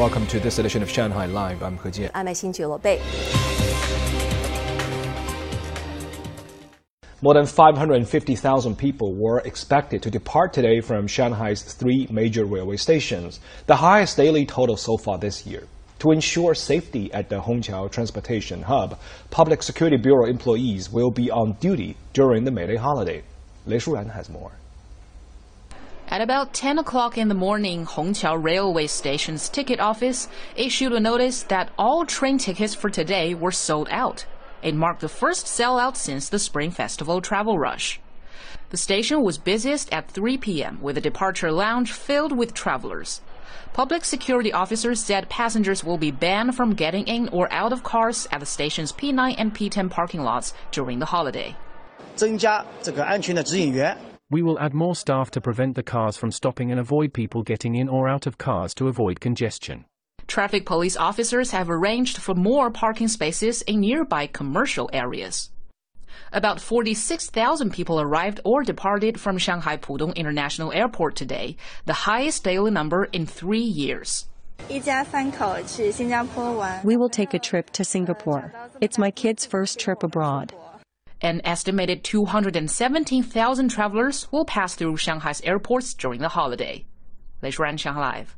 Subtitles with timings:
[0.00, 1.62] Welcome to this edition of Shanghai Live.
[1.62, 2.10] I'm He Jian.
[2.14, 2.98] I'm Xinjie Lobei.
[7.20, 13.40] More than 550,000 people were expected to depart today from Shanghai's three major railway stations,
[13.66, 15.64] the highest daily total so far this year.
[15.98, 18.98] To ensure safety at the Hongqiao Transportation Hub,
[19.28, 23.22] Public Security Bureau employees will be on duty during the May Day holiday.
[23.66, 24.52] Lei Shuran has more.
[26.10, 31.44] At about 10 o'clock in the morning, Hongqiao Railway Station's ticket office issued a notice
[31.44, 34.26] that all train tickets for today were sold out.
[34.60, 38.00] It marked the first sellout since the Spring Festival travel rush.
[38.70, 40.80] The station was busiest at 3 p.m.
[40.82, 43.20] with the departure lounge filled with travelers.
[43.72, 48.26] Public security officers said passengers will be banned from getting in or out of cars
[48.32, 51.54] at the station's P9 and P10 parking lots during the holiday.
[54.30, 57.74] We will add more staff to prevent the cars from stopping and avoid people getting
[57.74, 59.84] in or out of cars to avoid congestion.
[60.28, 65.50] Traffic police officers have arranged for more parking spaces in nearby commercial areas.
[66.32, 71.56] About 46,000 people arrived or departed from Shanghai Pudong International Airport today,
[71.86, 74.28] the highest daily number in three years.
[76.84, 78.54] We will take a trip to Singapore.
[78.80, 80.54] It's my kid's first trip abroad.
[81.22, 86.86] An estimated 217,000 travelers will pass through Shanghai's airports during the holiday.
[87.42, 88.36] Lei Shuran, Shanghai Live.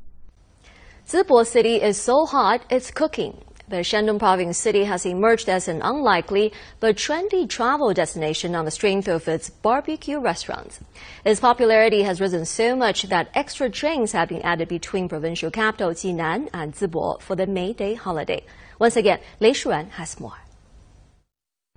[1.07, 3.39] Zibo City is so hot, it's cooking.
[3.69, 8.71] The Shandong Province city has emerged as an unlikely but trendy travel destination on the
[8.73, 10.81] strength of its barbecue restaurants.
[11.25, 15.91] Its popularity has risen so much that extra trains have been added between provincial capital
[15.93, 18.45] Jinan and Zibo for the May Day holiday.
[18.81, 20.42] Once again, Lei Shuran has more.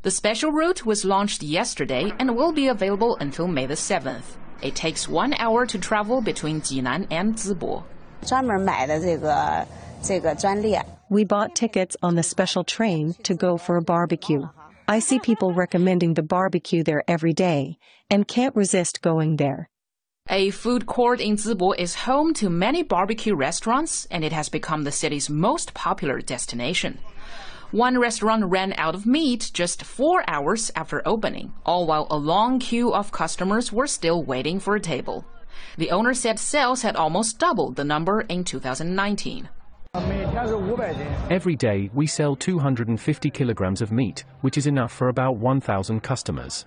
[0.05, 4.37] The special route was launched yesterday and will be available until May the 7th.
[4.61, 7.83] It takes one hour to travel between Jinan and Zibo.
[11.09, 14.47] We bought tickets on the special train to go for a barbecue.
[14.87, 19.71] I see people recommending the barbecue there every day and can't resist going there.
[20.29, 24.83] A food court in Zibo is home to many barbecue restaurants and it has become
[24.83, 26.99] the city's most popular destination.
[27.71, 32.59] One restaurant ran out of meat just four hours after opening, all while a long
[32.59, 35.25] queue of customers were still waiting for a table.
[35.77, 39.49] The owner said sales had almost doubled the number in 2019.
[41.29, 46.65] Every day, we sell 250 kilograms of meat, which is enough for about 1,000 customers.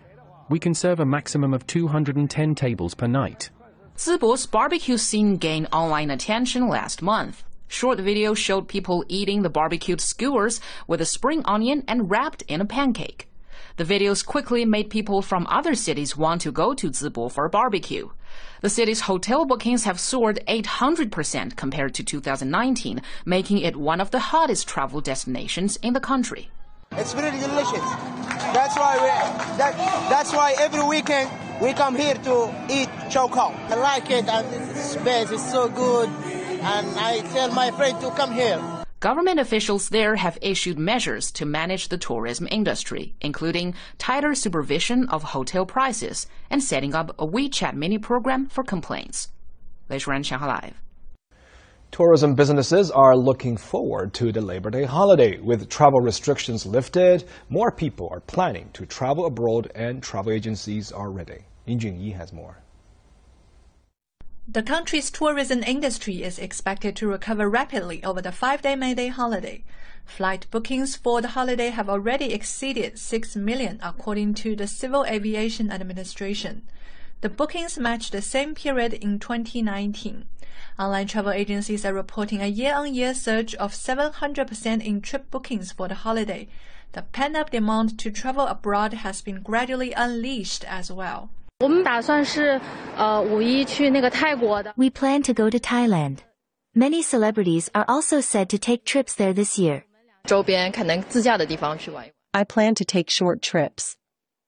[0.49, 3.51] We can serve a maximum of 210 tables per night.
[3.97, 7.45] Zibo's barbecue scene gained online attention last month.
[7.69, 12.61] Short videos showed people eating the barbecued skewers with a spring onion and wrapped in
[12.61, 13.29] a pancake.
[13.77, 17.51] The videos quickly made people from other cities want to go to Zibo for a
[17.51, 18.09] barbecue.
[18.61, 24.19] The city's hotel bookings have soared 800% compared to 2019, making it one of the
[24.19, 26.51] hottest travel destinations in the country.
[26.93, 27.85] It's really delicious.
[28.51, 29.77] That's why we, that,
[30.09, 31.31] that's why every weekend
[31.61, 33.29] we come here to eat chow.
[33.69, 36.09] I like it and this space is so good
[36.61, 38.61] and I tell my friend to come here.
[39.01, 45.23] Government officials there have issued measures to manage the tourism industry, including tighter supervision of
[45.23, 49.29] hotel prices and setting up a WeChat mini program for complaints.
[49.89, 50.75] Lei Shuran, Shanghai Live.
[51.91, 55.39] Tourism businesses are looking forward to the Labor Day holiday.
[55.39, 61.11] With travel restrictions lifted, more people are planning to travel abroad and travel agencies are
[61.11, 61.45] ready.
[61.67, 62.59] Yin Jingyi has more.
[64.51, 69.63] The country's tourism industry is expected to recover rapidly over the five-day May Day holiday.
[70.07, 75.71] Flight bookings for the holiday have already exceeded 6 million according to the Civil Aviation
[75.71, 76.63] Administration.
[77.21, 80.25] The bookings match the same period in 2019.
[80.79, 85.95] Online travel agencies are reporting a year-on-year surge of 700% in trip bookings for the
[85.95, 86.49] holiday.
[86.93, 91.29] The pent-up demand to travel abroad has been gradually unleashed as well.
[91.61, 91.83] We
[94.91, 96.19] plan to go to Thailand.
[96.73, 99.85] Many celebrities are also said to take trips there this year.
[102.35, 103.97] I plan to take short trips.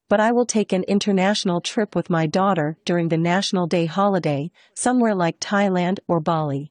[0.09, 4.53] But I will take an international trip with my daughter during the National Day holiday,
[4.75, 6.71] somewhere like Thailand or Bali.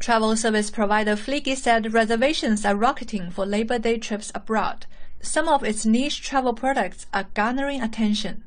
[0.00, 4.86] Travel service provider Fliggy said reservations are rocketing for Labor Day trips abroad.
[5.20, 8.42] Some of its niche travel products are garnering attention.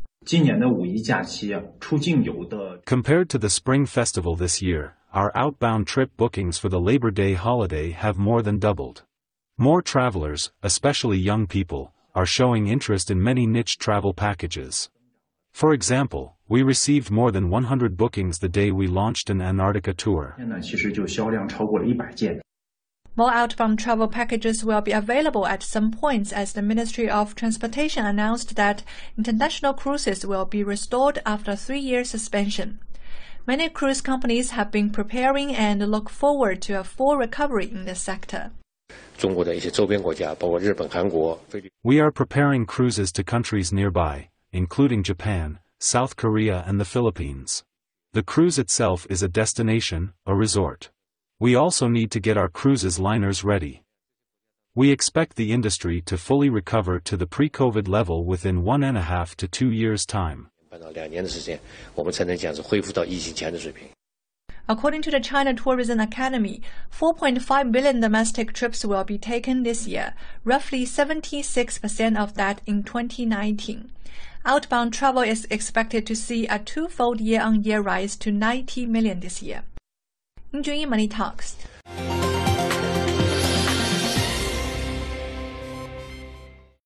[2.85, 7.33] Compared to the Spring Festival this year, our outbound trip bookings for the Labor Day
[7.33, 9.03] holiday have more than doubled.
[9.57, 14.89] More travelers, especially young people, are showing interest in many niche travel packages.
[15.53, 20.35] For example, we received more than 100 bookings the day we launched an Antarctica tour.
[23.17, 28.05] More outbound travel packages will be available at some points as the Ministry of Transportation
[28.05, 28.83] announced that
[29.17, 32.79] international cruises will be restored after a three-year suspension.
[33.47, 37.99] Many cruise companies have been preparing and look forward to a full recovery in this
[37.99, 38.51] sector.
[41.83, 47.63] We are preparing cruises to countries nearby, including Japan, South Korea and the Philippines.
[48.13, 50.91] The cruise itself is a destination, a resort.
[51.39, 53.83] We also need to get our cruises liners ready.
[54.73, 59.03] We expect the industry to fully recover to the pre-COVID level within one and a
[59.03, 60.49] half to two years' time.
[64.67, 66.61] According to the China Tourism Academy,
[66.91, 73.91] 4.5 billion domestic trips will be taken this year, roughly 76% of that in 2019.
[74.43, 79.61] Outbound travel is expected to see a twofold year-on-year rise to 90 million this year.
[80.53, 81.57] Enjoying money Talks.